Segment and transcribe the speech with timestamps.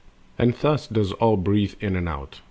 [0.39, 2.39] And thus does all breathe in and out.